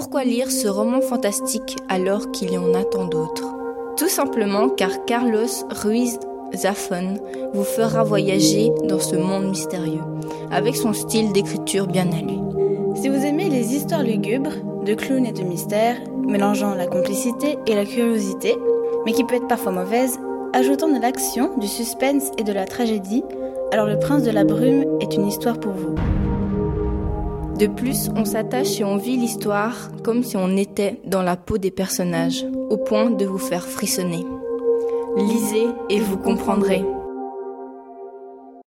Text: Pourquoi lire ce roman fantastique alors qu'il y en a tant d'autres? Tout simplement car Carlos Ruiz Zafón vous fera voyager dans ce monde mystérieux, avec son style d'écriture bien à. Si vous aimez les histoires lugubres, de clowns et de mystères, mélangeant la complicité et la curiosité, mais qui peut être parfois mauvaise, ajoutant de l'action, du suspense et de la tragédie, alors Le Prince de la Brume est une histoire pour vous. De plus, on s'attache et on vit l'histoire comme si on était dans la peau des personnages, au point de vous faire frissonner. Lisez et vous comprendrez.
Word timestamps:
Pourquoi 0.00 0.22
lire 0.22 0.52
ce 0.52 0.68
roman 0.68 1.00
fantastique 1.00 1.76
alors 1.88 2.30
qu'il 2.30 2.52
y 2.52 2.56
en 2.56 2.72
a 2.72 2.84
tant 2.84 3.06
d'autres? 3.06 3.52
Tout 3.96 4.06
simplement 4.06 4.68
car 4.68 5.04
Carlos 5.06 5.48
Ruiz 5.82 6.20
Zafón 6.54 7.18
vous 7.52 7.64
fera 7.64 8.04
voyager 8.04 8.70
dans 8.84 9.00
ce 9.00 9.16
monde 9.16 9.48
mystérieux, 9.48 10.04
avec 10.52 10.76
son 10.76 10.92
style 10.92 11.32
d'écriture 11.32 11.88
bien 11.88 12.06
à. 12.12 12.94
Si 12.94 13.08
vous 13.08 13.26
aimez 13.26 13.50
les 13.50 13.74
histoires 13.74 14.04
lugubres, 14.04 14.84
de 14.84 14.94
clowns 14.94 15.26
et 15.26 15.32
de 15.32 15.42
mystères, 15.42 15.98
mélangeant 16.24 16.76
la 16.76 16.86
complicité 16.86 17.58
et 17.66 17.74
la 17.74 17.84
curiosité, 17.84 18.56
mais 19.04 19.10
qui 19.10 19.24
peut 19.24 19.34
être 19.34 19.48
parfois 19.48 19.72
mauvaise, 19.72 20.16
ajoutant 20.52 20.94
de 20.94 21.02
l'action, 21.02 21.58
du 21.58 21.66
suspense 21.66 22.30
et 22.38 22.44
de 22.44 22.52
la 22.52 22.66
tragédie, 22.66 23.24
alors 23.72 23.88
Le 23.88 23.98
Prince 23.98 24.22
de 24.22 24.30
la 24.30 24.44
Brume 24.44 24.84
est 25.00 25.16
une 25.16 25.26
histoire 25.26 25.58
pour 25.58 25.72
vous. 25.72 25.96
De 27.58 27.66
plus, 27.66 28.08
on 28.14 28.24
s'attache 28.24 28.78
et 28.78 28.84
on 28.84 28.96
vit 28.96 29.16
l'histoire 29.16 29.90
comme 30.04 30.22
si 30.22 30.36
on 30.36 30.56
était 30.56 31.00
dans 31.04 31.22
la 31.22 31.36
peau 31.36 31.58
des 31.58 31.72
personnages, 31.72 32.46
au 32.70 32.76
point 32.76 33.10
de 33.10 33.24
vous 33.24 33.38
faire 33.38 33.64
frissonner. 33.64 34.24
Lisez 35.16 35.66
et 35.90 35.98
vous 35.98 36.18
comprendrez. 36.18 36.84